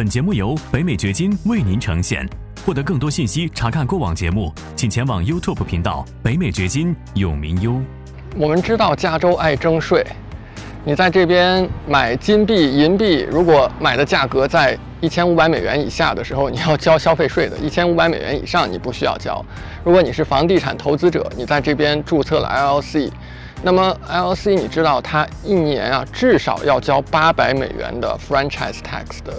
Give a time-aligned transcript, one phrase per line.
[0.00, 2.26] 本节目由北美掘金为您呈现。
[2.64, 7.78] 获得更多信息，查看过往节目，请前往 YouTube 频道“北美掘金”永明优。
[8.34, 10.02] 我们知道加州爱征税，
[10.86, 19.44] 你在这边买金币、银币，如果买的价格在一千五百美元以下的时候，你要交消费税的；一千五百美元以上，你不需要交。
[19.84, 23.10] 如果你是房地产投资者，你在这边注册了 LLC，
[23.62, 29.34] 那么 LLC 你知道它一年啊至少要交八百美元的 franchise tax 的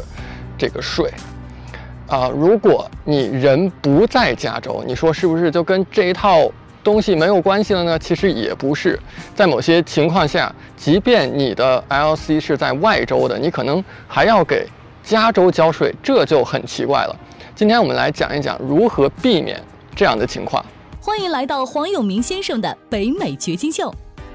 [0.62, 1.12] 这个税。
[2.08, 6.48] 啊，如果你人不在加州，你说是不是就跟这一套
[6.84, 7.98] 东西没有关系了呢？
[7.98, 9.00] 其实也不是，
[9.34, 14.68] 在某些情况下，即便你的 LC 是在外州的，你可能还要给
[15.02, 17.16] 加州交税，这就很奇怪了。
[17.56, 19.60] 今天我们来讲一讲如何避免
[19.96, 20.64] 这样的情况。
[21.00, 23.92] 欢迎来到黄永明先生的北美掘金秀。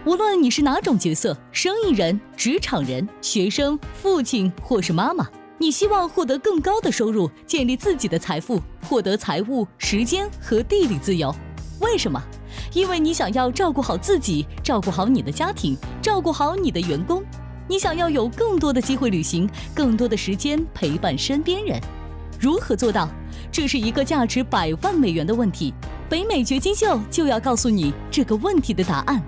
[0.07, 5.29] 无论你是哪种角色，生意人、职场人、学生、父亲或是妈妈。
[5.59, 11.35] 你希望获得更高的收入，建立自己的财富，获得财务、时间和地理自由。
[11.80, 12.23] 为什么？
[12.74, 17.24] 因为你想要照顾好自己，照顾好你的家庭，照顾好你的员工。
[17.66, 21.80] 你想要有更多的机会旅行，更多的时间陪伴身边人。
[22.38, 23.09] 如何做到？
[23.51, 25.73] 这是一个价值百万美元的问题。
[26.07, 29.23] 北美掘金秀就要告诉你这个问题的答案。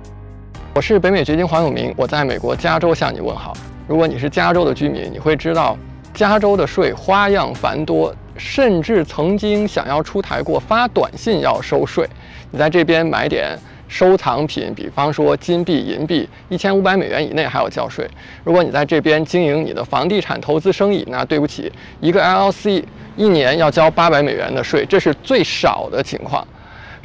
[0.75, 3.57] 我是北美掘金黄永明，我在美国加州向你问好。
[3.87, 5.77] 如果你是加州的居民，你会知道。
[6.19, 12.05] 加州的税花样繁多，甚至曾经想要出台过发短信要收税。
[12.51, 18.05] 你在这边买点收藏品，比方说金币、银币，一千五百美元以内还要交税。
[18.43, 22.83] 如果你在这边经营你的房地产投资生意，那对不起，一个 LLC
[23.17, 26.45] 一年要交八百美元的税，这是最少的情况。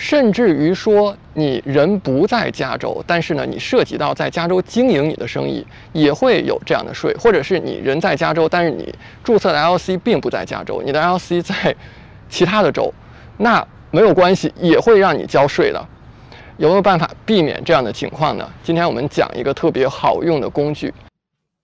[0.04, 8.94] 甚至于说，你人不在加州，但是呢，你涉及到在加州经营你的生意，也会有这样的税；或者是你人在加州，但是你
[9.24, 11.74] 注册的 LC 并不在加州，你的 LC 在
[12.28, 12.94] 其他的州，
[13.38, 15.82] 那没有关系，也会让你交税的。
[16.58, 18.52] 有没有办法避免这样的情况呢？
[18.62, 20.94] 今天我们讲一个特别好用的工具。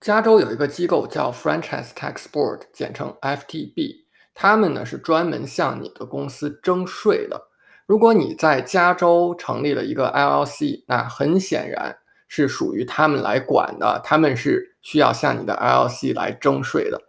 [0.00, 3.96] 加州有一个机构叫 Franchise Tax Board，简称 FTB，
[4.32, 7.49] 他们呢是专门向你的公司征税的。
[7.90, 17.02] 如果你在加州成立了一个 LLC，那很显然是属于他们来管的，他们是需要向你的 LLC 来征税的。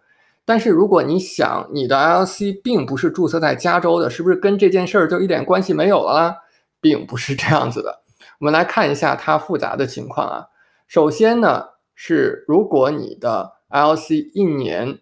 [0.44, 6.38] 但是如果你想你的 LLC 并不是注册在加州的，是不是跟这件事儿就一点关系没有了啦？
[6.82, 8.02] 并不是这样子的。
[8.40, 10.48] 我们来看一下它复杂的情况啊。
[10.88, 14.98] 首先呢，是如果你的 LLC 一年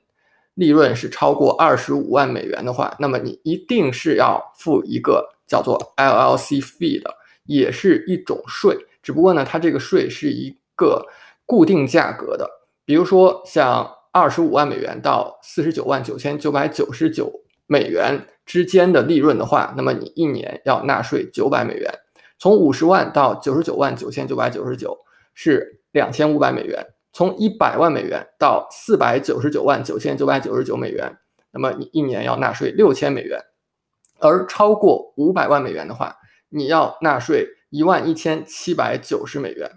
[0.56, 5.36] 利润是超过二十五万美元的话，那么你一定是要付一个。
[5.50, 7.14] 叫做 LLC fee 的，
[7.46, 11.06] 也是一种税，只不过呢，它这个税是一个
[11.46, 12.48] 固定价格的。
[12.86, 17.32] 比如说，像二十五万美元到四十九万九千九百九十九
[17.68, 21.92] 美元之间的利润的话，那么你一年要纳税九百美元；
[22.38, 24.98] 从五十万到九十九万九千九百九十九
[25.34, 26.82] 是两千五百美元；
[27.12, 31.18] 从一百万美元到四百九十九万九千九百九十九美元，
[31.52, 33.40] 那么你一年要纳税六千美元。
[34.20, 36.18] 而超过五百万美元的话，
[36.50, 39.72] 你要纳税一万一千七百九十美元。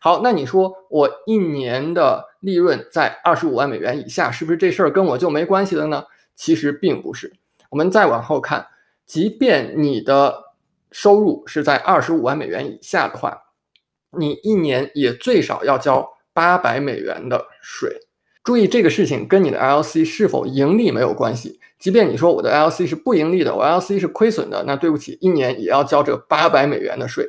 [0.00, 6.04] 好，那你说我一年的利润在二十五万美元以下，是不是这事儿跟我就没关系了呢？
[6.36, 7.32] 其实并不是。
[7.70, 8.68] 我们再往后看，
[9.04, 10.44] 即便你的
[10.92, 13.42] 收入是在二十五万美元以下的话，
[14.16, 18.07] 你一年也最少要交八百美元的税。
[18.48, 21.60] 注意这个事情跟你的 LC 是否盈利没有关系。
[21.78, 27.28] 即便你说我的 LC 是不盈利的，我 LC 是亏损的，那对不起，一年也要交这八百美元的税。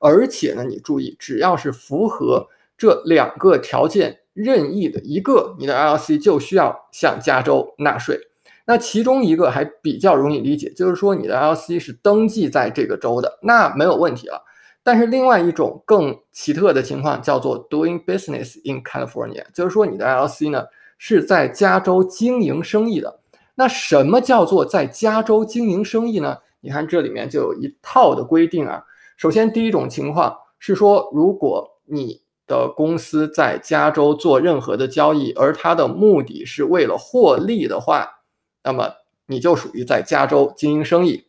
[0.00, 8.18] 而且呢，你注意，只要是符合这两个条件任意的一个，你的 LC 就需要向加州纳税。
[8.66, 14.42] 那其中一个还比较容易理解，就是说你的 LC 是登记在这个州的，那没有问题了。
[14.86, 20.64] 但是另外一种更奇特的情况叫做 doing business in California，就是说你的 LLC 呢
[20.96, 23.18] 是在加州经营生意的。
[23.56, 26.38] 那什么叫做在加州经营生意呢？
[26.60, 28.84] 你看这里面就有一套的规定啊。
[29.16, 38.20] 首先第一种情况是说，如果你的公司在加州做任何的交易，而它的目的是为了获利的话，
[38.62, 38.92] 那么
[39.26, 41.24] 你就属于在加州经营生意。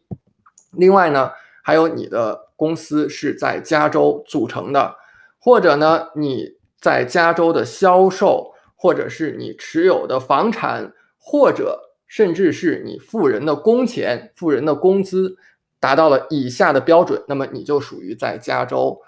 [0.73, 1.31] 另外呢，
[1.63, 2.45] 还有你的。
[2.57, 4.95] 公司是在加州组成的，
[5.39, 15.37] 或者呢，你在加州的销售，或者是你持有的房产，或者甚至是你付人的工钱、付人的工资
[15.79, 18.99] 达到了以下的标准，那么你就属于在加州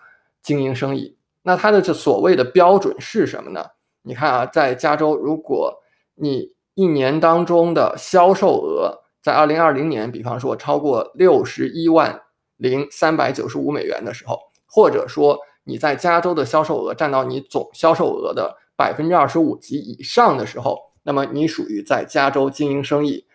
[0.41, 1.17] 经营生意。
[1.41, 3.65] 那它的这所谓的标准是什么呢？
[4.03, 5.81] 你看啊，在加州，如果
[6.15, 12.21] 你一年当中的销售额在二零二零年，比方说超过六十一万
[12.59, 23.25] 零三百九十五美元的时候，或者说你在加州的销售额占到你总销售额的百分之二十五及以上的时候，那么你属于在加州经营生意。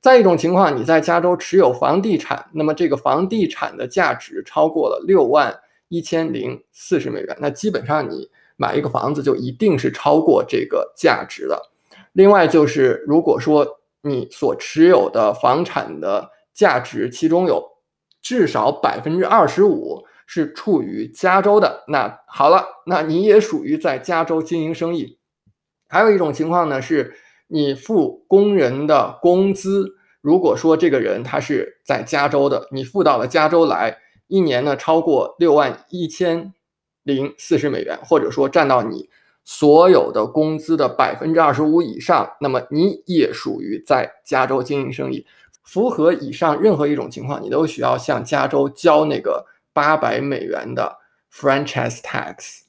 [0.00, 5.58] 再一种情况，你在加州持有房地产，那么这个房地产的价值超过了六万
[5.88, 11.70] 一千零四十美元，那基本上你买一个房子就一定是超过这个价值的。
[12.12, 13.66] 另外就是，如果说
[14.02, 17.64] 你所持有的房产的价值，其中有
[18.24, 25.18] 至少百分之二十五是处于加州的，那好了，那你也属于在加州经营生意。
[25.86, 27.14] 还有一种情况呢，是
[27.48, 36.54] 你付工人的工资，如果说这个人他是在加州的，你付到了加州来，一年呢超过六万一千
[37.02, 39.10] 零四十美元，或者说占到你。
[39.46, 45.26] 所有的工资的百分之二十五以上，那么你也属于在加州经营生意。
[45.64, 50.98] 符合以上任何一种情况，你都需要向加州交那个八百美元的
[51.32, 52.60] franchise tax。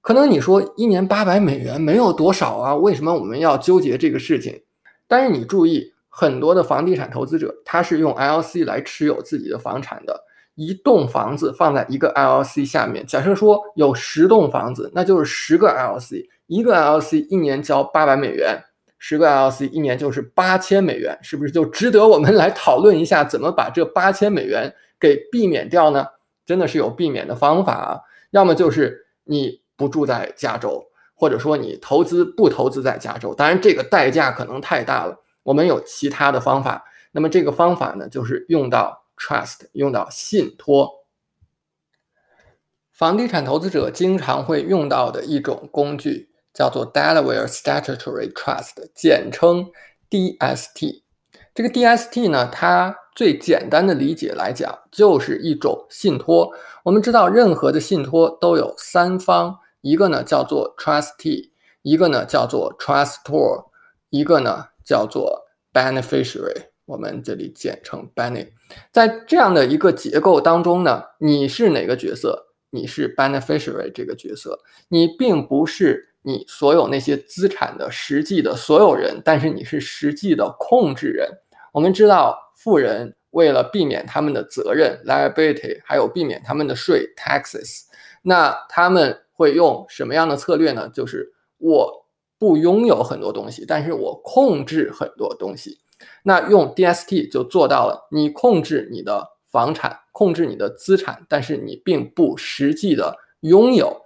[0.00, 4.62] 可能你说一年八百美元没有多少啊，为什么我们要纠结这个事情？
[5.06, 10.24] 但是你注意，很多的房地产投资者他是用 LC 来持有自己的房产的。
[10.56, 18.62] 一栋房子放在一个 LC 下面，假设说有十栋房子，那就是十个 LC，一个 LLC 一年交八百美元，
[19.06, 26.06] 十个 LC 一年就是八千美元，是不是就值得我们来讨论一下怎么把这八千美元给避免掉呢？
[26.46, 39.02] 真的是有避免的方法啊，要么就是你不住在加州，或者说你投资不投资在加州，当然这个代价可能太大了，我们有其他的方法，那么这个方法呢，就是用到。
[39.16, 41.04] Trust 用到信托，
[42.90, 49.70] 房地产投资者经常会用到的一种工具叫做 Delaware Statutory Trust，简称
[50.08, 51.02] DST。
[51.54, 56.50] 这个 DST 呢，它最简单的理解来讲，就是一种信托。
[56.84, 61.50] 我们知道，任何的信托都有三方，一个呢叫做 Trustee，
[61.82, 63.66] 一个呢叫做 Trustor，
[64.10, 66.68] 一个呢叫做 Beneficiary。
[66.86, 68.46] 我们这里简称 b e n e
[68.92, 72.53] 在这样的一个结构当中呢，你是哪个角色？
[72.74, 81.28] 你是 beneficiary 这个角色，你并不是你所有那些资产的实际的所有人，但是你是实际的控制人。
[81.72, 87.82] 我们知道，富人为了避免他们的责任 liability，还有避免他们的税 taxes，
[88.22, 90.90] 那他们会用什么样的策略呢？
[90.92, 92.06] 就是我
[92.38, 95.78] 不拥有很多东西，但是我控制很多东西。
[96.24, 104.02] 那用 DST 就做到了，你控制你的房产，控制你的资产，但是你并不实际的拥有。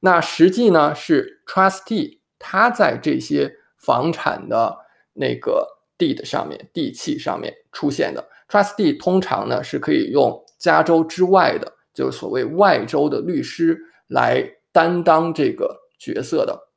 [0.00, 4.76] 那实际呢是 Trustee，他在这些房产的
[5.12, 5.64] 那个
[5.96, 8.28] deed 上面、地契上面出现的。
[8.48, 13.78] Trustee 通常呢是可以用加州之外的，就是所谓外州的律师
[14.08, 16.68] 来担当这个角色的。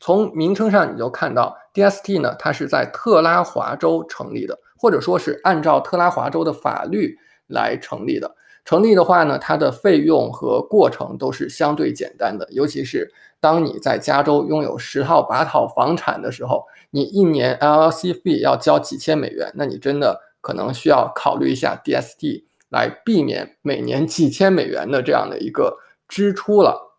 [0.00, 8.34] 从名称上你就看到，DST 呢，它是在特拉华州成立的，或者说是按照特拉华州的法律来成立的。
[8.64, 25.78] 成立的话呢，它的费用和过程都是相对简单的，尤其是当你在加州拥有十套、八套房产的时候，你一年 LLC 费要交几千美元，那你真的可能需要考虑一下 DST 来避免每年几千美元的这样的一个
[26.08, 26.98] 支出了。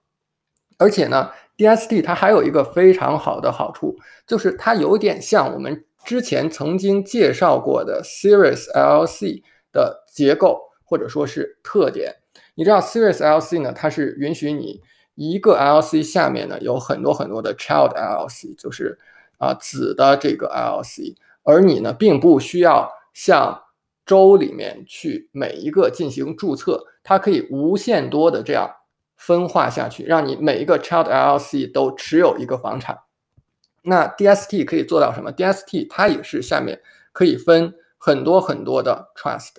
[0.78, 1.32] 而且呢。
[1.58, 3.96] DST 它还有一个非常好的好处，
[4.28, 9.42] 就是它有点像我们之前曾经介绍过的 Series LLC
[9.76, 12.16] 的结构或者说是特点。
[12.56, 14.82] 你知道 Series LC 呢，它是允许你
[15.14, 18.98] 一个 LC 下面呢有很多很多的 Child LLC，就是
[19.38, 23.62] 啊子的这个 LLC，而你呢并不需要向
[24.06, 28.78] 州里面去每一个进行注册，它可以无限多的这样。
[29.18, 33.00] 分化下去，让你每一个 child LLC 都持有一个房产。
[33.84, 36.82] 那 DST 可以做到什么？DST 它也是下面
[37.14, 37.74] 可以分
[38.06, 39.50] 很多很多的 trust，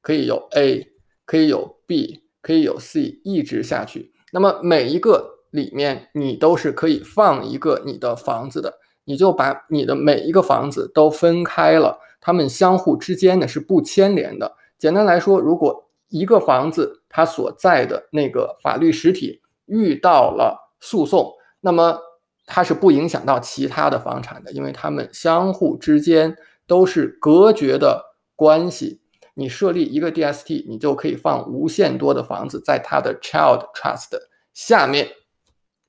[0.00, 0.86] 可以有 A，
[1.26, 4.12] 可以有 B，可以有 C，一直下去。
[4.30, 14.54] 那么每一个里面你都是可以放一个你的房子的，你就把你的每一个房子都分开了，它们相互之间呢是不牵连的。
[14.78, 21.98] 简单来说，如果一个房子它所在的那个法律实体遇到了诉讼，那么
[22.46, 26.36] 它是不影响到其他的房产的，因为它们相互之间
[26.68, 29.00] 都是隔绝的关系。
[29.34, 34.18] 你设立一个 DST，你就可以放无限多的房子在它的 Child Trust
[34.52, 35.08] 下面，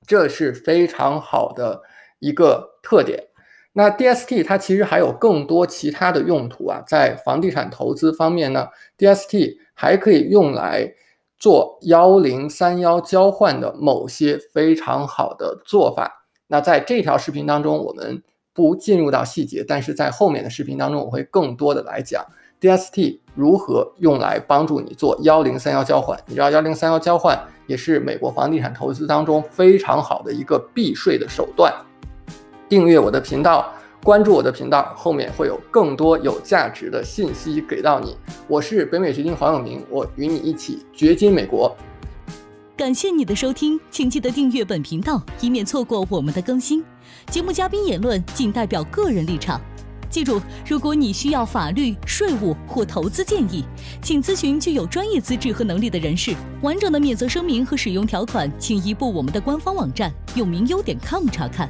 [0.08, 1.82] 这是非常好的
[2.20, 3.26] 一个特点。
[3.74, 8.68] 那 DST 它其实还有更多其他的用途啊，在房地产投资方面呢
[8.98, 10.94] ，DST 还可以用来
[11.38, 16.28] 做幺零三幺交换的某些非常好的做法。
[16.48, 22.26] 那在这条视频当中，我们不进入到细节，但是在后面的视频当中，我会更多的来讲
[22.60, 26.20] DST 如何用来帮助你做幺零三幺交换。
[26.26, 31.74] 你知道幺零三幺交换也是美国房地产投资当中非常好的一个避税的手段。
[32.68, 33.72] 订阅我的频道，
[34.04, 38.18] 关注我的频道，后面会有更多有价值的信息给到你。
[38.48, 41.76] 我是北美掘金黄永明，我与你一起掘金美国。
[42.80, 46.82] 感谢你的收听，请记得订阅本频道，以免错过我们的更新。
[47.30, 49.60] 节目嘉宾言论仅代表个人立场。
[50.10, 53.66] 记住，如果你需要法律、税务或投资建议，
[54.02, 56.34] 请咨询具有专业资质和能力的人士。
[56.62, 61.70] 完整的免责声明和使用条款，请移步我们的官方网站永明优点 com 查看。